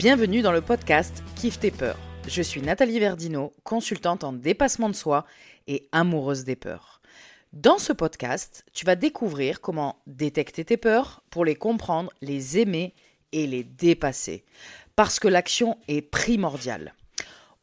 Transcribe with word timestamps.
Bienvenue 0.00 0.40
dans 0.40 0.50
le 0.50 0.62
podcast 0.62 1.22
Kiffe 1.36 1.60
tes 1.60 1.70
peurs. 1.70 1.98
Je 2.26 2.40
suis 2.40 2.62
Nathalie 2.62 2.98
Verdino, 2.98 3.52
consultante 3.64 4.24
en 4.24 4.32
dépassement 4.32 4.88
de 4.88 4.94
soi 4.94 5.26
et 5.66 5.90
amoureuse 5.92 6.44
des 6.44 6.56
peurs. 6.56 7.02
Dans 7.52 7.76
ce 7.76 7.92
podcast, 7.92 8.64
tu 8.72 8.86
vas 8.86 8.96
découvrir 8.96 9.60
comment 9.60 10.00
détecter 10.06 10.64
tes 10.64 10.78
peurs 10.78 11.22
pour 11.28 11.44
les 11.44 11.54
comprendre, 11.54 12.10
les 12.22 12.56
aimer 12.56 12.94
et 13.32 13.46
les 13.46 13.62
dépasser. 13.62 14.46
Parce 14.96 15.20
que 15.20 15.28
l'action 15.28 15.76
est 15.86 16.00
primordiale. 16.00 16.94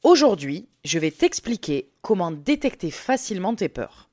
Aujourd'hui, 0.04 0.70
je 0.86 1.00
vais 1.00 1.10
t'expliquer 1.10 1.90
comment 2.04 2.30
détecter 2.30 2.92
facilement 2.92 3.56
tes 3.56 3.68
peurs. 3.68 4.12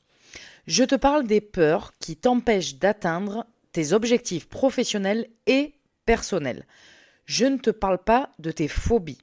Je 0.67 0.85
te 0.85 0.95
parle 0.95 1.27
des 1.27 1.43
peurs 1.43 1.93
qui 2.01 2.17
t'empêchent 2.17 2.77
d'atteindre 2.77 3.45
tes 3.73 3.93
objectifs 3.93 4.49
professionnels 4.49 5.29
et 5.47 5.75
personnels. 6.07 6.65
Je 7.27 7.47
ne 7.47 7.59
te 7.59 7.71
parle 7.71 7.99
pas 7.99 8.31
de 8.39 8.51
tes 8.51 8.69
phobies. 8.69 9.19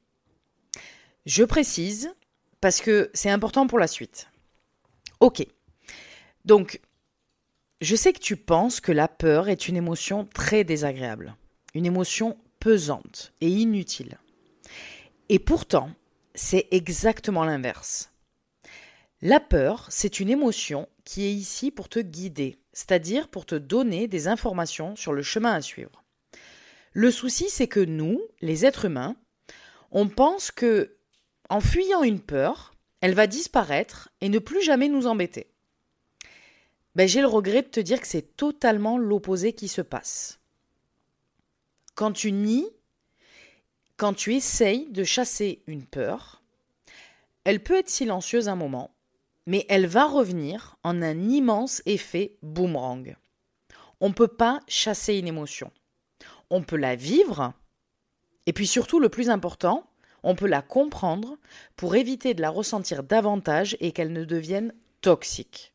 Je 1.26 1.44
précise 1.44 2.14
parce 2.60 2.82
que 2.82 3.10
c'est 3.14 3.30
important 3.30 3.68
pour 3.68 3.80
la 3.80 3.88
suite. 3.88 4.30
Ok. 5.20 5.46
Donc, 6.46 6.82
je 7.82 7.96
sais 7.96 8.14
que 8.14 8.20
tu 8.20 8.38
penses 8.38 8.80
que 8.80 8.92
la 8.92 9.08
peur 9.08 9.50
est 9.50 9.68
une 9.68 9.78
émotion 9.78 10.26
très 10.26 10.64
désagréable, 10.64 11.36
une 11.74 11.86
émotion 11.86 12.38
pesante 12.60 13.34
et 13.42 13.50
inutile. 13.50 14.18
Et 15.30 15.40
pourtant, 15.40 15.92
c'est 16.36 16.68
exactement 16.72 17.44
l'inverse. 17.44 18.12
La 19.22 19.40
peur, 19.40 19.86
c'est 19.90 20.20
une 20.20 20.30
émotion 20.30 20.90
qui 21.04 21.26
est 21.26 21.34
ici 21.34 21.72
pour 21.72 21.90
te 21.90 22.00
guider, 22.00 22.58
c'est-à-dire 22.74 23.28
pour 23.28 23.46
te 23.46 23.56
donner 23.56 24.08
des 24.08 24.28
informations 24.28 24.96
sur 24.96 25.14
le 25.14 25.22
chemin 25.22 25.54
à 25.54 25.62
suivre. 25.62 26.01
Le 26.94 27.10
souci, 27.10 27.50
c'est 27.50 27.68
que 27.68 27.80
nous, 27.80 28.22
les 28.42 28.66
êtres 28.66 28.86
humains, 28.86 29.16
on 29.92 30.10
pense 30.10 30.52
que, 30.52 30.98
en 31.50 31.62
fuyant 31.62 32.04
une 32.04 32.20
peur, 32.20 32.74
elle 33.00 33.14
va 33.14 33.28
disparaître 33.28 34.10
et 34.20 34.30
ne 34.30 34.40
plus 34.40 34.62
jamais 34.62 34.90
nous 34.90 35.08
embêter. 35.08 35.48
Ben, 36.96 37.08
j'ai 37.08 37.22
le 37.22 37.28
regret 37.28 37.62
de 37.62 37.68
te 37.68 37.80
dire 37.80 38.02
que 38.02 38.08
c'est 38.08 38.36
totalement 38.36 38.98
l'opposé 38.98 39.54
qui 39.54 39.70
se 39.70 39.82
passe. 39.82 40.40
Quand 41.96 42.12
tu 42.12 42.32
nies, 42.32 42.68
quand 43.96 44.14
tu 44.14 44.36
essayes 44.36 44.90
de 44.90 45.04
chasser 45.04 45.64
une 45.68 45.86
peur, 45.86 46.42
elle 47.44 47.64
peut 47.64 47.78
être 47.78 47.90
silencieuse 47.90 48.50
un 48.50 48.56
moment, 48.56 48.94
mais 49.46 49.66
elle 49.70 49.88
va 49.88 50.06
revenir 50.06 50.78
en 50.84 51.02
un 51.02 51.20
immense 51.30 51.82
effet 51.86 52.38
boomerang. 52.42 53.16
On 54.02 54.10
ne 54.10 54.14
peut 54.14 54.28
pas 54.28 54.60
chasser 54.68 55.16
une 55.16 55.28
émotion. 55.28 55.72
On 56.52 56.62
peut 56.62 56.78
la 56.78 56.96
vivre, 56.96 57.54
et 58.46 58.54
puis 58.54 58.68
surtout 58.68 59.00
le 59.00 59.10
plus 59.10 59.30
important, 59.30 59.90
on 60.22 60.36
peut 60.36 60.48
la 60.48 60.62
comprendre 60.62 61.38
pour 61.76 61.96
éviter 61.96 62.34
de 62.34 62.42
la 62.42 62.50
ressentir 62.50 63.04
davantage 63.04 63.78
et 63.80 63.94
qu'elle 63.94 64.14
ne 64.14 64.26
devienne 64.26 64.74
toxique. 65.00 65.74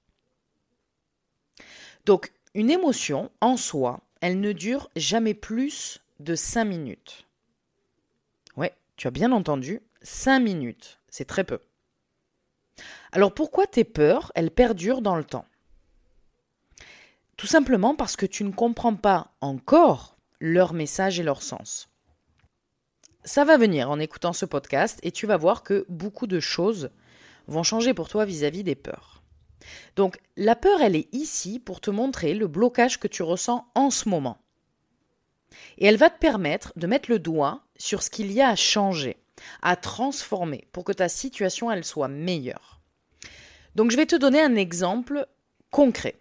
Donc, 2.04 2.32
une 2.54 2.70
émotion, 2.70 3.30
en 3.40 3.56
soi, 3.56 4.02
elle 4.20 4.38
ne 4.38 4.52
dure 4.52 4.90
jamais 4.96 5.34
plus 5.34 6.00
de 6.20 6.34
5 6.34 6.64
minutes. 6.64 7.26
Ouais, 8.56 8.74
tu 8.96 9.08
as 9.08 9.10
bien 9.10 9.32
entendu, 9.32 9.80
5 10.02 10.40
minutes, 10.40 11.00
c'est 11.08 11.24
très 11.24 11.44
peu. 11.44 11.58
Alors 13.12 13.32
pourquoi 13.32 13.66
tes 13.66 13.84
peurs, 13.84 14.30
elles 14.34 14.50
perdurent 14.50 15.00
dans 15.00 15.16
le 15.16 15.24
temps? 15.24 15.46
Tout 17.38 17.46
simplement 17.46 17.94
parce 17.94 18.16
que 18.16 18.26
tu 18.26 18.44
ne 18.44 18.52
comprends 18.52 18.94
pas 18.94 19.32
encore 19.40 20.15
leur 20.40 20.72
message 20.72 21.20
et 21.20 21.22
leur 21.22 21.42
sens. 21.42 21.88
Ça 23.24 23.44
va 23.44 23.56
venir 23.56 23.90
en 23.90 23.98
écoutant 23.98 24.32
ce 24.32 24.46
podcast 24.46 25.00
et 25.02 25.10
tu 25.10 25.26
vas 25.26 25.36
voir 25.36 25.62
que 25.62 25.84
beaucoup 25.88 26.26
de 26.26 26.40
choses 26.40 26.90
vont 27.48 27.62
changer 27.62 27.94
pour 27.94 28.08
toi 28.08 28.24
vis-à-vis 28.24 28.64
des 28.64 28.74
peurs. 28.74 29.22
Donc 29.96 30.18
la 30.36 30.54
peur, 30.54 30.80
elle 30.80 30.96
est 30.96 31.12
ici 31.12 31.58
pour 31.58 31.80
te 31.80 31.90
montrer 31.90 32.34
le 32.34 32.46
blocage 32.46 33.00
que 33.00 33.08
tu 33.08 33.22
ressens 33.22 33.66
en 33.74 33.90
ce 33.90 34.08
moment. 34.08 34.38
Et 35.78 35.86
elle 35.86 35.96
va 35.96 36.10
te 36.10 36.18
permettre 36.18 36.72
de 36.76 36.86
mettre 36.86 37.10
le 37.10 37.18
doigt 37.18 37.62
sur 37.76 38.02
ce 38.02 38.10
qu'il 38.10 38.30
y 38.32 38.40
a 38.40 38.48
à 38.48 38.56
changer, 38.56 39.16
à 39.62 39.76
transformer 39.76 40.68
pour 40.72 40.84
que 40.84 40.92
ta 40.92 41.08
situation, 41.08 41.70
elle 41.70 41.84
soit 41.84 42.08
meilleure. 42.08 42.80
Donc 43.74 43.90
je 43.90 43.96
vais 43.96 44.06
te 44.06 44.16
donner 44.16 44.40
un 44.40 44.54
exemple 44.54 45.26
concret. 45.70 46.16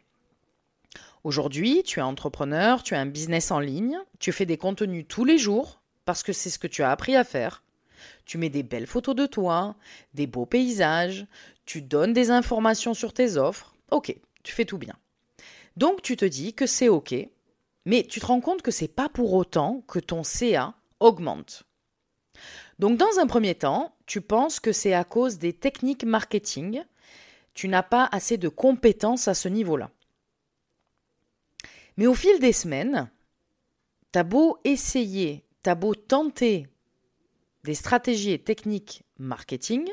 Aujourd'hui, 1.25 1.81
tu 1.81 1.97
es 1.97 2.03
entrepreneur, 2.03 2.83
tu 2.83 2.93
as 2.93 2.99
un 2.99 3.07
business 3.07 3.49
en 3.49 3.59
ligne, 3.59 3.97
tu 4.19 4.31
fais 4.31 4.45
des 4.45 4.59
contenus 4.59 5.07
tous 5.09 5.25
les 5.25 5.39
jours 5.39 5.81
parce 6.05 6.21
que 6.21 6.33
c'est 6.33 6.51
ce 6.51 6.59
que 6.59 6.67
tu 6.67 6.83
as 6.83 6.91
appris 6.91 7.15
à 7.15 7.23
faire. 7.23 7.63
Tu 8.25 8.37
mets 8.37 8.51
des 8.51 8.61
belles 8.61 8.85
photos 8.85 9.15
de 9.15 9.25
toi, 9.25 9.75
des 10.13 10.27
beaux 10.27 10.45
paysages, 10.45 11.25
tu 11.65 11.81
donnes 11.81 12.13
des 12.13 12.29
informations 12.29 12.93
sur 12.93 13.11
tes 13.11 13.37
offres. 13.37 13.73
Ok, 13.89 14.15
tu 14.43 14.53
fais 14.53 14.65
tout 14.65 14.77
bien. 14.77 14.93
Donc 15.77 16.03
tu 16.03 16.15
te 16.15 16.25
dis 16.25 16.53
que 16.53 16.67
c'est 16.67 16.89
ok, 16.89 17.15
mais 17.87 18.03
tu 18.03 18.19
te 18.19 18.27
rends 18.27 18.39
compte 18.39 18.61
que 18.61 18.69
c'est 18.69 18.87
pas 18.87 19.09
pour 19.09 19.33
autant 19.33 19.81
que 19.87 19.97
ton 19.97 20.23
CA 20.23 20.75
augmente. 20.99 21.63
Donc 22.77 22.99
dans 22.99 23.17
un 23.19 23.25
premier 23.25 23.55
temps, 23.55 23.95
tu 24.05 24.21
penses 24.21 24.59
que 24.59 24.71
c'est 24.71 24.93
à 24.93 25.03
cause 25.03 25.39
des 25.39 25.53
techniques 25.53 26.03
marketing 26.03 26.83
tu 27.55 27.69
n'as 27.69 27.83
pas 27.83 28.07
assez 28.11 28.37
de 28.37 28.49
compétences 28.49 29.27
à 29.27 29.33
ce 29.33 29.47
niveau-là. 29.47 29.89
Mais 31.97 32.07
au 32.07 32.13
fil 32.13 32.39
des 32.39 32.53
semaines, 32.53 33.09
t'as 34.11 34.23
beau 34.23 34.59
essayer, 34.63 35.45
t'as 35.61 35.75
beau 35.75 35.95
tenter 35.95 36.67
des 37.63 37.75
stratégies 37.75 38.31
et 38.31 38.43
techniques 38.43 39.03
marketing, 39.17 39.89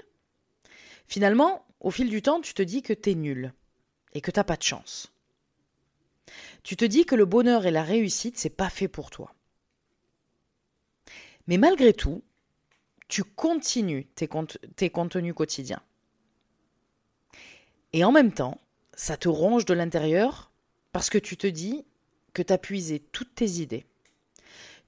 finalement, 1.06 1.64
au 1.80 1.90
fil 1.90 2.10
du 2.10 2.22
temps, 2.22 2.40
tu 2.40 2.54
te 2.54 2.62
dis 2.62 2.82
que 2.82 2.92
t'es 2.92 3.14
nul 3.14 3.52
et 4.14 4.20
que 4.20 4.30
t'as 4.30 4.44
pas 4.44 4.56
de 4.56 4.62
chance. 4.62 5.12
Tu 6.62 6.76
te 6.76 6.84
dis 6.84 7.04
que 7.04 7.14
le 7.14 7.24
bonheur 7.24 7.66
et 7.66 7.70
la 7.70 7.82
réussite, 7.82 8.38
c'est 8.38 8.50
pas 8.50 8.70
fait 8.70 8.88
pour 8.88 9.10
toi. 9.10 9.34
Mais 11.46 11.58
malgré 11.58 11.92
tout, 11.92 12.22
tu 13.08 13.24
continues 13.24 14.06
tes, 14.06 14.28
tes 14.76 14.90
contenus 14.90 15.34
quotidiens. 15.34 15.82
Et 17.92 18.04
en 18.04 18.12
même 18.12 18.32
temps, 18.32 18.60
ça 18.94 19.16
te 19.16 19.28
ronge 19.28 19.64
de 19.64 19.74
l'intérieur 19.74 20.52
parce 20.92 21.10
que 21.10 21.18
tu 21.18 21.36
te 21.36 21.46
dis 21.46 21.84
que 22.32 22.42
tu 22.42 22.52
as 22.52 22.58
puisé 22.58 23.00
toutes 23.00 23.34
tes 23.34 23.60
idées. 23.60 23.84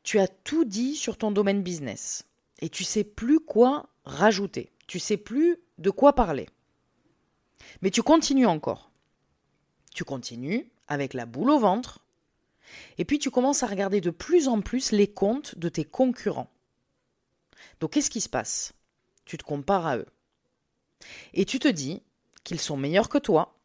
Tu 0.03 0.19
as 0.19 0.28
tout 0.28 0.65
dit 0.65 0.97
sur 0.97 1.16
ton 1.16 1.31
domaine 1.31 1.62
business 1.62 2.27
et 2.60 2.69
tu 2.69 2.84
sais 2.84 3.05
plus 3.05 3.41
quoi 3.41 3.88
rajouter. 4.05 4.72
Tu 4.87 4.99
sais 4.99 5.16
plus 5.16 5.59
de 5.78 5.91
quoi 5.91 6.15
parler. 6.15 6.49
Mais 7.82 7.91
tu 7.91 8.03
continues 8.03 8.47
encore. 8.47 8.91
Tu 9.94 10.05
continues 10.05 10.71
avec 10.88 11.15
la 11.15 11.27
boule 11.27 11.50
au 11.50 11.59
ventre. 11.59 12.00
Et 12.99 13.05
puis 13.05 13.19
tu 13.19 13.31
commences 13.31 13.62
à 13.62 13.66
regarder 13.66 14.00
de 14.00 14.11
plus 14.11 14.49
en 14.49 14.61
plus 14.61 14.93
les 14.93 15.09
comptes 15.09 15.56
de 15.59 15.69
tes 15.69 15.84
concurrents. 15.84 16.50
Donc 17.81 17.93
qu'est-ce 17.93 18.11
qui 18.11 18.21
se 18.21 18.28
passe? 18.28 18.75
Tu 19.25 19.38
te 19.38 19.44
compares 19.44 19.87
à 19.87 19.97
eux. 19.99 20.06
Et 21.32 21.44
tu 21.44 21.59
te 21.59 21.69
dis, 21.69 22.03
qu'ils 22.44 22.61
sont 22.61 22.76
meilleurs 22.76 23.09
que 23.09 23.19
toi. 23.19 23.59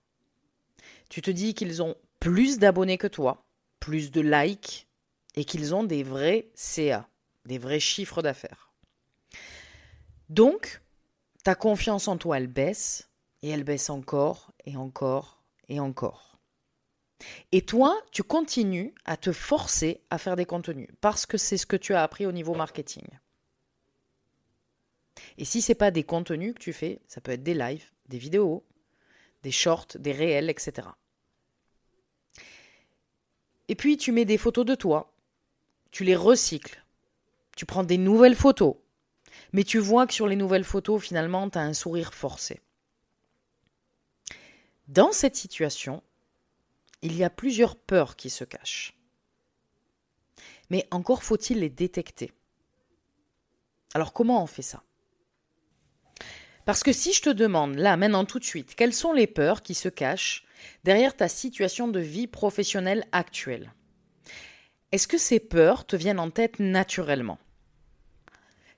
Tu 1.10 1.22
te 1.22 1.32
dis 1.32 1.54
qu'ils 1.54 1.82
ont 1.82 1.96
plus 2.20 2.60
d'abonnés 2.60 2.98
que 2.98 3.08
toi, 3.08 3.46
plus 3.90 4.12
de 4.12 4.22
likes 4.22 4.88
et 5.34 5.46
qu'ils 5.46 5.74
ont 5.74 5.84
des 5.84 6.04
vrais 6.04 6.52
CA, 6.54 7.10
des 7.46 7.58
vrais 7.58 7.80
chiffres 7.80 8.22
d'affaires. 8.22 8.72
Donc, 10.30 10.84
ta 11.44 11.56
confiance 11.56 12.08
en 12.08 12.16
toi, 12.16 12.38
elle 12.38 12.46
baisse 12.46 13.10
et 13.42 13.50
elle 13.50 13.64
baisse 13.64 13.90
encore 13.90 14.52
et 14.68 14.78
encore 14.78 15.42
et 15.70 15.80
encore. 15.80 16.40
Et 17.52 17.64
toi, 17.64 18.00
tu 18.12 18.22
continues 18.22 18.94
à 19.06 19.18
te 19.18 19.32
forcer 19.32 20.04
à 20.12 20.20
faire 20.20 20.36
des 20.36 20.46
contenus 20.46 20.90
parce 21.02 21.26
que 21.26 21.40
c'est 21.40 21.58
ce 21.58 21.66
que 21.66 21.76
tu 21.76 21.96
as 21.96 22.04
appris 22.04 22.28
au 22.28 22.32
niveau 22.32 22.54
marketing. 22.54 23.08
Et 25.40 25.46
si 25.46 25.64
ce 25.64 25.72
n'est 25.72 25.76
pas 25.76 25.90
des 25.90 26.04
contenus 26.04 26.54
que 26.54 26.60
tu 26.60 26.74
fais, 26.74 27.02
ça 27.08 27.22
peut 27.22 27.32
être 27.32 27.42
des 27.42 27.56
lives, 27.56 27.90
des 28.08 28.20
vidéos, 28.20 28.64
des 29.42 29.52
shorts, 29.52 29.98
des 29.98 30.12
réels, 30.12 30.52
etc. 30.52 30.90
Et 33.70 33.76
puis 33.76 33.98
tu 33.98 34.12
mets 34.12 34.26
des 34.26 34.40
photos 34.40 34.66
de 34.66 34.76
toi, 34.76 35.14
tu 35.92 36.04
les 36.04 36.16
recycles, 36.16 36.84
tu 37.56 37.66
prends 37.66 37.84
des 37.84 38.00
nouvelles 38.00 38.36
photos, 38.36 38.76
mais 39.54 39.64
tu 39.64 39.78
vois 39.78 40.08
que 40.08 40.14
sur 40.14 40.28
les 40.28 40.36
nouvelles 40.36 40.64
photos, 40.64 41.02
finalement, 41.02 41.50
tu 41.50 41.58
as 41.60 41.62
un 41.62 41.74
sourire 41.74 42.14
forcé. 42.14 42.62
Dans 44.88 45.12
cette 45.12 45.36
situation, 45.36 46.02
il 47.04 47.16
y 47.16 47.24
a 47.24 47.30
plusieurs 47.30 47.76
peurs 47.76 48.16
qui 48.16 48.32
se 48.32 48.44
cachent. 48.44 48.98
Mais 50.72 50.88
encore 50.90 51.24
faut-il 51.24 51.60
les 51.60 51.70
détecter. 51.70 52.34
Alors 53.94 54.14
comment 54.14 54.44
on 54.44 54.48
fait 54.48 54.64
ça? 54.64 54.84
Parce 56.66 56.84
que 56.84 56.92
si 56.92 57.14
je 57.14 57.22
te 57.22 57.30
demande, 57.30 57.76
là, 57.76 57.98
maintenant, 57.98 58.26
tout 58.26 58.40
de 58.40 58.44
suite, 58.44 58.76
quelles 58.76 58.94
sont 58.94 59.14
les 59.14 59.28
peurs 59.28 59.62
qui 59.62 59.76
se 59.76 59.90
cachent 59.90 60.44
derrière 60.84 61.16
ta 61.16 61.28
situation 61.28 61.88
de 61.88 62.00
vie 62.00 62.28
professionnelle 62.28 63.06
actuelle 63.12 63.74
Est-ce 64.92 65.08
que 65.08 65.18
ces 65.18 65.40
peurs 65.40 65.86
te 65.86 65.96
viennent 65.96 66.20
en 66.20 66.30
tête 66.30 66.60
naturellement? 66.60 67.40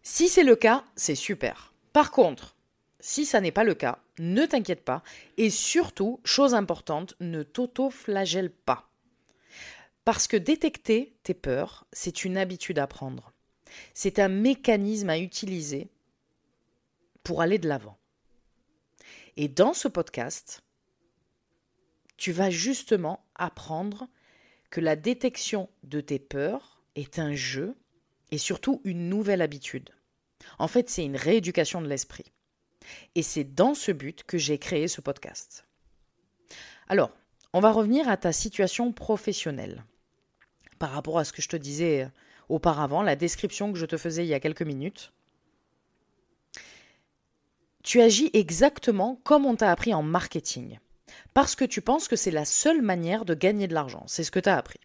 Si 0.04 0.30
c'est 0.30 0.44
le 0.44 0.56
cas, 0.56 0.84
c'est 0.96 1.16
super. 1.16 1.74
Par 1.94 2.12
contre, 2.12 2.56
si 3.00 3.26
ça 3.26 3.42
n'est 3.42 3.52
pas 3.52 3.64
le 3.64 3.74
cas, 3.74 4.00
ne 4.20 4.46
t'inquiète 4.46 4.84
pas 4.84 5.04
et 5.38 5.50
surtout, 5.50 6.20
chose 6.24 6.54
importante, 6.54 7.16
ne 7.20 7.44
t'auto-flagelle 7.44 8.52
pas. 8.52 8.90
Parce 10.06 10.28
que 10.28 10.38
détecter 10.38 11.16
tes 11.24 11.34
peurs, 11.34 11.86
c'est 11.92 12.24
une 12.24 12.38
habitude 12.38 12.80
à 12.80 12.88
prendre. 12.88 13.34
C'est 13.94 14.20
un 14.20 14.28
mécanisme 14.28 15.10
à 15.10 15.20
utiliser 15.20 15.90
pour 17.24 17.42
aller 17.42 17.60
de 17.60 17.68
l'avant. 17.68 17.98
Et 19.38 19.48
dans 19.48 19.74
ce 19.74 19.88
podcast, 19.88 20.64
tu 22.22 22.32
vas 22.32 22.52
justement 22.52 23.26
apprendre 23.34 24.08
que 24.70 24.80
la 24.80 24.96
détection 24.96 25.70
de 25.82 26.02
tes 26.02 26.20
peurs 26.20 26.80
est 26.94 27.18
un 27.18 27.34
jeu 27.34 27.76
et 28.30 28.38
surtout 28.38 28.80
une 28.84 29.10
nouvelle 29.10 29.42
habitude. 29.42 29.90
En 30.60 30.68
fait, 30.68 30.88
c'est 30.88 31.04
une 31.04 31.16
rééducation 31.16 31.82
de 31.82 31.88
l'esprit. 31.88 32.32
Et 33.16 33.24
c'est 33.24 33.44
dans 33.44 33.74
ce 33.74 33.92
but 33.92 34.24
que 34.24 34.38
j'ai 34.38 34.60
créé 34.60 34.88
ce 34.88 35.02
podcast. 35.02 35.66
Alors, 36.90 37.10
on 37.54 37.60
va 37.60 37.72
revenir 37.72 38.08
à 38.08 38.18
ta 38.18 38.32
situation 38.32 38.94
professionnelle. 38.94 39.84
Par 40.78 40.92
rapport 40.92 41.18
à 41.18 41.26
ce 41.26 41.34
que 41.34 41.42
je 41.42 41.50
te 41.50 41.58
disais 41.58 42.08
auparavant, 42.50 43.02
la 43.02 43.16
description 43.16 43.74
que 43.74 43.80
je 43.80 43.88
te 43.88 43.98
faisais 43.98 44.26
il 44.26 44.30
y 44.30 44.36
a 44.36 44.40
quelques 44.40 44.62
minutes. 44.62 45.12
Tu 47.84 48.00
agis 48.00 48.30
exactement 48.34 49.20
comme 49.24 49.48
on 49.48 49.56
t'a 49.56 49.72
appris 49.72 49.92
en 49.96 50.04
marketing, 50.04 50.78
parce 51.34 51.56
que 51.56 51.66
tu 51.66 51.82
penses 51.82 52.08
que 52.08 52.16
c'est 52.16 52.32
la 52.32 52.46
seule 52.46 52.82
manière 52.82 53.26
de 53.26 53.34
gagner 53.34 53.68
de 53.68 53.74
l'argent. 53.74 54.04
C'est 54.08 54.24
ce 54.24 54.32
que 54.32 54.40
tu 54.40 54.50
as 54.50 54.58
appris. 54.58 54.80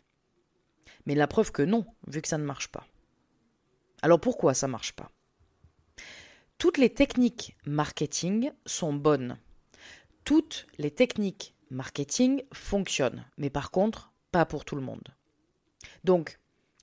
Mais 1.06 1.14
la 1.14 1.26
preuve 1.26 1.52
que 1.52 1.62
non, 1.62 1.86
vu 2.06 2.22
que 2.22 2.28
ça 2.28 2.38
ne 2.38 2.44
marche 2.44 2.68
pas. 2.68 2.86
Alors 4.02 4.20
pourquoi 4.20 4.54
ça 4.54 4.66
ne 4.66 4.72
marche 4.72 4.92
pas? 4.92 5.10
Toutes 6.58 6.78
les 6.78 6.90
techniques 6.90 7.56
marketing 7.66 8.50
sont 8.64 8.92
bonnes. 8.92 9.38
Toutes 10.24 10.66
les 10.78 10.90
techniques 10.90 11.54
marketing 11.70 12.42
fonctionnent, 12.52 13.24
mais 13.36 13.50
par 13.50 13.70
contre, 13.70 14.12
pas 14.32 14.46
pour 14.46 14.64
tout 14.64 14.76
le 14.76 14.82
monde. 14.82 15.14
Donc, 16.04 16.38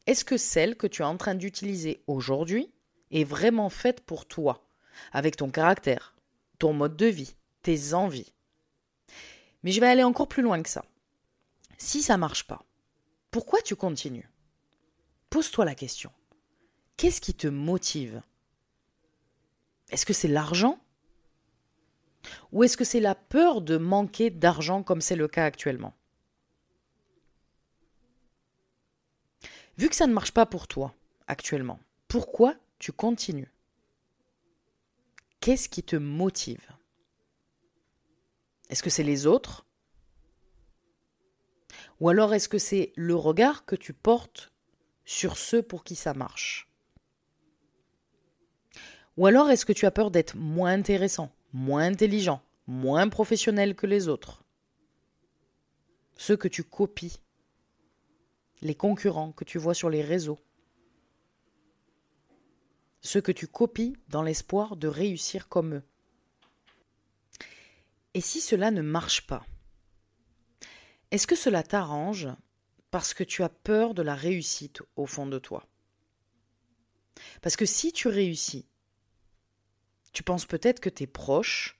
est-ce 0.06 0.26
que 0.26 0.38
celle 0.38 0.76
que 0.76 0.88
tu 0.88 1.02
es 1.02 1.06
en 1.06 1.18
train 1.18 1.36
d'utiliser 1.36 2.04
aujourd'hui 2.08 2.72
est 3.12 3.24
vraiment 3.24 3.70
faite 3.70 4.02
pour 4.02 4.26
toi, 4.26 4.68
avec 5.12 5.38
ton 5.38 5.50
caractère, 5.50 6.16
ton 6.60 6.74
mode 6.74 6.98
de 6.98 7.06
vie, 7.06 7.36
tes 7.62 7.94
envies? 7.94 8.33
Mais 9.64 9.72
je 9.72 9.80
vais 9.80 9.88
aller 9.88 10.04
encore 10.04 10.28
plus 10.28 10.44
loin 10.44 10.62
que 10.62 10.70
ça. 10.70 10.86
Si 11.78 12.02
ça 12.02 12.18
marche 12.18 12.46
pas, 12.46 12.64
pourquoi 13.32 13.62
tu 13.62 13.76
continues? 13.76 14.30
Pose-toi 15.30 15.66
la 15.66 15.76
question. 15.76 16.12
Qu'est-ce 16.98 17.22
qui 17.22 17.34
te 17.34 17.48
motive? 17.48 18.22
Est-ce 19.90 20.06
que 20.06 20.14
c'est 20.14 20.28
l'argent? 20.28 20.80
Ou 22.52 22.64
est-ce 22.64 22.78
que 22.78 22.84
c'est 22.84 23.00
la 23.00 23.16
peur 23.16 23.62
de 23.62 23.78
manquer 23.78 24.30
d'argent 24.30 24.84
comme 24.84 25.02
c'est 25.02 25.16
le 25.16 25.28
cas 25.28 25.46
actuellement? 25.46 25.94
Vu 29.78 29.90
que 29.90 29.96
ça 29.96 30.08
ne 30.08 30.14
marche 30.14 30.32
pas 30.32 30.46
pour 30.46 30.68
toi 30.68 30.94
actuellement, 31.28 31.80
pourquoi 32.08 32.56
tu 32.80 32.92
continues? 32.92 33.52
Qu'est-ce 35.40 35.68
qui 35.68 35.84
te 35.84 35.96
motive? 35.96 36.66
Est-ce 38.74 38.82
que 38.82 38.90
c'est 38.90 39.04
les 39.04 39.28
autres? 39.28 39.68
Ou 42.00 42.10
alors 42.10 42.34
est-ce 42.34 42.50
que 42.50 42.58
c'est 42.58 42.92
le 42.96 43.14
regard 43.14 43.66
que 43.66 43.76
tu 43.76 43.94
portes 43.94 44.52
sur 45.06 45.38
ceux 45.38 45.62
pour 45.62 45.84
qui 45.84 45.94
ça 45.94 46.16
marche? 46.16 46.68
Ou 49.16 49.28
alors 49.28 49.52
est-ce 49.52 49.68
que 49.68 49.74
tu 49.74 49.86
as 49.86 49.92
peur 49.92 50.10
d'être 50.10 50.36
moins 50.36 50.72
intéressant, 50.72 51.32
moins 51.52 51.86
intelligent, 51.86 52.42
moins 52.66 53.08
professionnel 53.10 53.76
que 53.76 53.86
les 53.86 54.08
autres? 54.08 54.44
Ceux 56.18 56.36
que 56.36 56.48
tu 56.48 56.64
copies 56.64 57.20
les 58.64 58.74
concurrents 58.74 59.34
que 59.34 59.44
tu 59.44 59.60
vois 59.60 59.76
sur 59.76 59.92
les 59.92 60.02
réseaux, 60.02 60.40
ceux 63.02 63.22
que 63.22 63.32
tu 63.32 63.46
copies 63.46 63.96
dans 64.08 64.24
l'espoir 64.24 64.78
de 64.78 64.88
réussir 64.88 65.48
comme 65.48 65.76
eux? 65.76 65.84
Et 68.14 68.22
si 68.22 68.42
cela 68.42 68.70
ne 68.70 68.82
marche 68.82 69.26
pas 69.26 69.46
Est-ce 71.12 71.28
que 71.28 71.36
cela 71.36 71.64
t'arrange 71.64 72.28
parce 72.92 73.14
que 73.14 73.24
tu 73.24 73.42
as 73.42 73.50
peur 73.50 73.94
de 73.94 74.04
la 74.04 74.14
réussite 74.14 74.82
au 74.96 75.08
fond 75.08 75.26
de 75.26 75.40
toi? 75.40 75.68
Parce 77.42 77.56
que 77.56 77.66
si 77.66 77.92
tu 77.92 78.08
réussis, 78.08 78.68
tu 80.12 80.22
penses 80.22 80.46
peut-être 80.46 80.80
que 80.80 80.90
tes 80.90 81.08
proches 81.08 81.80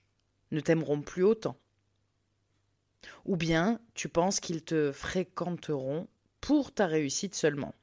ne 0.52 0.60
t'aimeront 0.60 1.02
plus 1.02 1.24
autant. 1.24 1.58
Ou 3.26 3.38
bien 3.38 3.80
tu 3.94 4.10
penses 4.10 4.40
qu'ils 4.40 4.64
te 4.64 4.92
fréquenteront 4.92 6.08
pour 6.42 6.74
ta 6.74 6.88
réussite 6.88 7.36
seulement. 7.36 7.76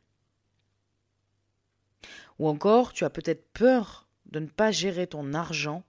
Ou 2.39 2.49
encore, 2.49 2.93
tu 2.93 3.05
as 3.05 3.11
peut-être 3.11 3.53
peur 3.53 4.09
de 4.27 4.41
ne 4.41 4.47
pas 4.47 4.73
gérer 4.73 5.07
ton 5.07 5.35
argent 5.35 5.85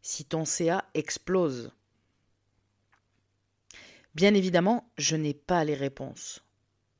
si 0.00 0.24
ton 0.24 0.44
CA 0.44 0.84
explose. 0.94 1.72
Bien 4.14 4.34
évidemment, 4.34 4.90
je 4.98 5.16
n'ai 5.16 5.34
pas 5.34 5.64
les 5.64 5.74
réponses. 5.74 6.44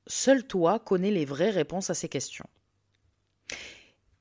Seul 0.06 0.44
toi 0.44 0.78
connais 0.78 1.10
les 1.10 1.24
vraies 1.24 1.50
réponses 1.50 1.90
à 1.90 1.94
ces 1.94 2.08
questions. 2.08 2.48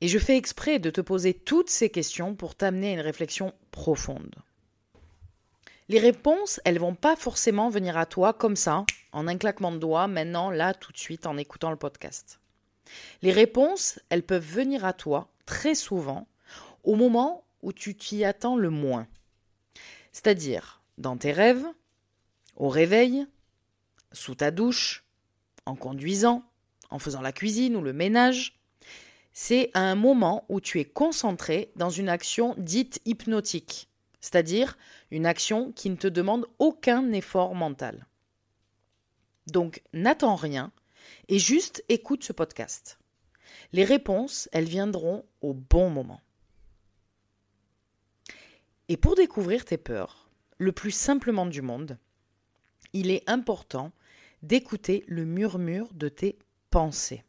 Et 0.01 0.07
je 0.07 0.19
fais 0.19 0.35
exprès 0.35 0.79
de 0.79 0.89
te 0.89 1.01
poser 1.01 1.33
toutes 1.33 1.69
ces 1.69 1.89
questions 1.89 2.35
pour 2.35 2.55
t'amener 2.55 2.91
à 2.91 2.93
une 2.93 2.99
réflexion 2.99 3.53
profonde. 3.71 4.35
Les 5.89 5.99
réponses, 5.99 6.59
elles 6.65 6.79
vont 6.79 6.95
pas 6.95 7.15
forcément 7.15 7.69
venir 7.69 7.97
à 7.97 8.05
toi 8.05 8.33
comme 8.33 8.55
ça, 8.55 8.85
en 9.11 9.27
un 9.27 9.37
claquement 9.37 9.71
de 9.71 9.77
doigts, 9.77 10.07
maintenant, 10.07 10.49
là, 10.49 10.73
tout 10.73 10.91
de 10.91 10.97
suite, 10.97 11.27
en 11.27 11.37
écoutant 11.37 11.69
le 11.69 11.77
podcast. 11.77 12.39
Les 13.21 13.31
réponses, 13.31 13.99
elles 14.09 14.23
peuvent 14.23 14.45
venir 14.45 14.85
à 14.85 14.94
toi 14.94 15.29
très 15.45 15.75
souvent 15.75 16.27
au 16.83 16.95
moment 16.95 17.44
où 17.61 17.73
tu 17.73 17.95
t'y 17.95 18.23
attends 18.23 18.55
le 18.55 18.69
moins. 18.69 19.07
C'est-à-dire 20.11 20.81
dans 20.97 21.18
tes 21.18 21.31
rêves, 21.31 21.66
au 22.61 22.69
réveil, 22.69 23.25
sous 24.11 24.35
ta 24.35 24.51
douche, 24.51 25.03
en 25.65 25.75
conduisant, 25.75 26.44
en 26.91 26.99
faisant 26.99 27.21
la 27.21 27.31
cuisine 27.31 27.75
ou 27.75 27.81
le 27.81 27.91
ménage. 27.91 28.61
C'est 29.33 29.71
un 29.73 29.95
moment 29.95 30.45
où 30.47 30.61
tu 30.61 30.80
es 30.80 30.85
concentré 30.85 31.71
dans 31.75 31.89
une 31.89 32.07
action 32.07 32.53
dite 32.59 33.01
hypnotique, 33.06 33.89
c'est-à-dire 34.19 34.77
une 35.09 35.25
action 35.25 35.71
qui 35.71 35.89
ne 35.89 35.95
te 35.95 36.06
demande 36.06 36.45
aucun 36.59 37.11
effort 37.13 37.56
mental. 37.56 38.06
Donc 39.47 39.81
n'attends 39.91 40.35
rien 40.35 40.71
et 41.30 41.39
juste 41.39 41.83
écoute 41.89 42.23
ce 42.23 42.31
podcast. 42.31 42.99
Les 43.73 43.85
réponses, 43.85 44.47
elles 44.51 44.69
viendront 44.69 45.25
au 45.41 45.56
bon 45.56 45.89
moment. 45.89 46.21
Et 48.87 48.97
pour 48.97 49.15
découvrir 49.15 49.65
tes 49.65 49.80
peurs, 49.80 50.30
le 50.59 50.71
plus 50.71 50.91
simplement 50.91 51.47
du 51.47 51.63
monde, 51.63 51.97
il 52.94 53.12
est 53.12 53.30
important 53.30 53.92
d'écouter 54.44 55.04
le 55.07 55.26
murmure 55.26 55.94
de 55.94 56.10
tes 56.10 56.38
pensées. 56.69 57.24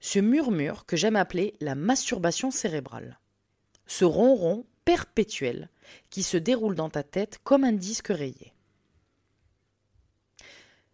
Ce 0.00 0.18
murmure 0.18 0.86
que 0.86 0.96
j'aime 0.96 1.16
appeler 1.16 1.54
la 1.60 1.74
masturbation 1.74 2.50
cérébrale. 2.50 3.18
Ce 3.86 4.04
ronron 4.04 4.66
perpétuel 4.84 5.68
qui 6.08 6.22
se 6.22 6.36
déroule 6.36 6.74
dans 6.74 6.90
ta 6.90 7.02
tête 7.02 7.38
comme 7.44 7.64
un 7.64 7.72
disque 7.72 8.08
rayé. 8.08 8.54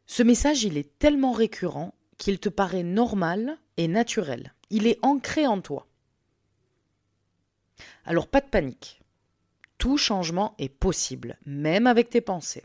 Ce 0.07 0.23
message, 0.23 0.65
il 0.65 0.76
est 0.76 0.99
tellement 0.99 1.33
récurrent 1.33 1.95
qu'il 2.17 2.38
te 2.38 2.49
paraît 2.49 2.83
normal 2.83 3.59
et 3.76 3.88
naturel. 3.88 4.55
Il 4.71 4.87
est 4.87 4.99
ancré 5.03 5.47
en 5.47 5.61
toi. 5.61 5.87
Alors 8.05 8.29
pas 8.29 8.41
de 8.41 8.49
panique. 8.49 9.03
Tout 9.79 9.99
changement 9.99 10.55
est 10.59 10.71
possible, 10.71 11.38
même 11.45 11.87
avec 11.87 12.09
tes 12.09 12.21
pensées. 12.21 12.65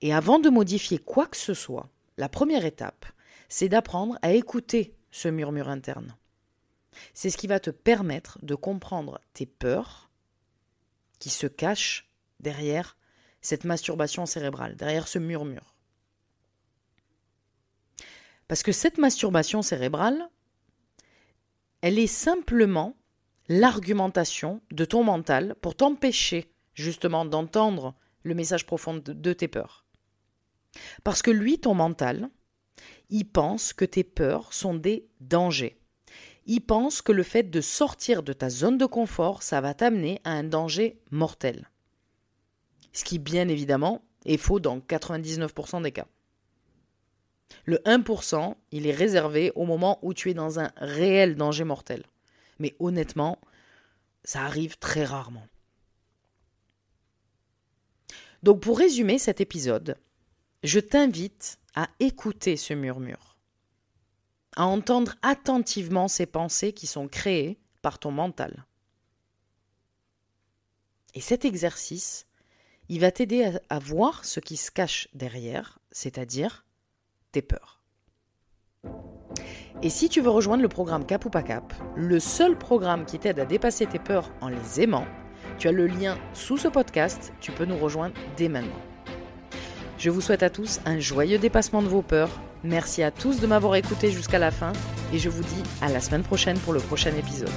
Et 0.00 0.12
avant 0.12 0.38
de 0.38 0.48
modifier 0.48 0.98
quoi 0.98 1.26
que 1.26 1.36
ce 1.36 1.54
soit, 1.54 1.88
la 2.16 2.28
première 2.28 2.64
étape, 2.64 3.06
c'est 3.48 3.68
d'apprendre 3.68 4.18
à 4.22 4.32
écouter 4.32 4.94
ce 5.10 5.28
murmure 5.28 5.68
interne. 5.68 6.16
C'est 7.14 7.30
ce 7.30 7.36
qui 7.36 7.46
va 7.46 7.60
te 7.60 7.70
permettre 7.70 8.38
de 8.42 8.54
comprendre 8.54 9.20
tes 9.32 9.46
peurs 9.46 10.10
qui 11.18 11.30
se 11.30 11.46
cachent 11.46 12.08
derrière 12.40 12.96
cette 13.40 13.64
masturbation 13.64 14.26
cérébrale, 14.26 14.76
derrière 14.76 15.08
ce 15.08 15.18
murmure. 15.18 15.74
Parce 18.46 18.62
que 18.62 18.72
cette 18.72 18.98
masturbation 18.98 19.62
cérébrale, 19.62 20.28
elle 21.80 21.98
est 21.98 22.06
simplement 22.06 22.96
l'argumentation 23.48 24.60
de 24.70 24.84
ton 24.84 25.04
mental 25.04 25.54
pour 25.60 25.74
t'empêcher 25.74 26.52
justement 26.74 27.24
d'entendre 27.24 27.94
le 28.22 28.34
message 28.34 28.66
profond 28.66 28.94
de 28.94 29.32
tes 29.32 29.48
peurs. 29.48 29.87
Parce 31.04 31.22
que 31.22 31.30
lui, 31.30 31.58
ton 31.58 31.74
mental, 31.74 32.28
il 33.10 33.24
pense 33.24 33.72
que 33.72 33.84
tes 33.84 34.04
peurs 34.04 34.52
sont 34.52 34.74
des 34.74 35.08
dangers. 35.20 35.80
ils 36.46 36.60
pensent 36.60 37.02
que 37.02 37.12
le 37.12 37.22
fait 37.22 37.42
de 37.42 37.60
sortir 37.60 38.22
de 38.22 38.32
ta 38.32 38.48
zone 38.48 38.78
de 38.78 38.86
confort, 38.86 39.42
ça 39.42 39.60
va 39.60 39.74
t'amener 39.74 40.20
à 40.24 40.32
un 40.32 40.44
danger 40.44 40.98
mortel. 41.10 41.68
Ce 42.92 43.04
qui, 43.04 43.18
bien 43.18 43.48
évidemment, 43.48 44.02
est 44.24 44.38
faux 44.38 44.58
dans 44.58 44.78
99% 44.78 45.82
des 45.82 45.92
cas. 45.92 46.06
Le 47.64 47.76
1%, 47.78 48.54
il 48.72 48.86
est 48.86 48.94
réservé 48.94 49.52
au 49.54 49.64
moment 49.64 49.98
où 50.02 50.14
tu 50.14 50.30
es 50.30 50.34
dans 50.34 50.58
un 50.58 50.70
réel 50.76 51.36
danger 51.36 51.64
mortel. 51.64 52.02
Mais 52.58 52.74
honnêtement, 52.78 53.38
ça 54.24 54.42
arrive 54.42 54.78
très 54.78 55.04
rarement. 55.04 55.46
Donc 58.42 58.60
pour 58.60 58.78
résumer 58.78 59.18
cet 59.18 59.40
épisode, 59.40 59.96
je 60.62 60.80
t'invite 60.80 61.58
à 61.74 61.88
écouter 62.00 62.56
ce 62.56 62.74
murmure, 62.74 63.36
à 64.56 64.66
entendre 64.66 65.14
attentivement 65.22 66.08
ces 66.08 66.26
pensées 66.26 66.72
qui 66.72 66.86
sont 66.86 67.08
créées 67.08 67.58
par 67.82 67.98
ton 67.98 68.10
mental. 68.10 68.64
Et 71.14 71.20
cet 71.20 71.44
exercice, 71.44 72.26
il 72.88 73.00
va 73.00 73.10
t'aider 73.10 73.58
à, 73.68 73.78
voir 73.78 74.24
ce 74.24 74.40
qui 74.40 74.56
se 74.56 74.70
cache 74.70 75.08
derrière, 75.14 75.78
c'est-à-dire 75.92 76.64
tes 77.32 77.42
peurs. 77.42 77.82
Et 79.82 79.90
si 79.90 80.08
tu 80.08 80.20
veux 80.20 80.30
rejoindre 80.30 80.62
le 80.62 80.68
programme 80.68 81.06
Cap 81.06 81.24
ou 81.24 81.30
pas 81.30 81.42
Cap, 81.42 81.72
le 81.94 82.18
seul 82.18 82.58
programme 82.58 83.04
qui 83.04 83.18
t'aide 83.18 83.38
à 83.38 83.44
dépasser 83.44 83.86
tes 83.86 83.98
peurs 83.98 84.32
en 84.40 84.48
les 84.48 84.80
aimant, 84.80 85.06
tu 85.58 85.68
as 85.68 85.72
le 85.72 85.86
lien 85.86 86.18
sous 86.34 86.56
ce 86.56 86.68
podcast, 86.68 87.32
tu 87.40 87.52
peux 87.52 87.64
nous 87.64 87.78
rejoindre 87.78 88.14
dès 88.36 88.48
maintenant. 88.48 88.82
Je 89.98 90.10
vous 90.10 90.20
souhaite 90.20 90.44
à 90.44 90.50
tous 90.50 90.78
un 90.86 91.00
joyeux 91.00 91.38
dépassement 91.38 91.82
de 91.82 91.88
vos 91.88 92.02
peurs. 92.02 92.30
Merci 92.62 93.02
à 93.02 93.10
tous 93.10 93.40
de 93.40 93.46
m'avoir 93.48 93.74
écouté 93.74 94.12
jusqu'à 94.12 94.38
la 94.38 94.52
fin 94.52 94.72
et 95.12 95.18
je 95.18 95.28
vous 95.28 95.42
dis 95.42 95.62
à 95.80 95.88
la 95.88 96.00
semaine 96.00 96.22
prochaine 96.22 96.58
pour 96.58 96.72
le 96.72 96.78
prochain 96.78 97.12
épisode. 97.16 97.50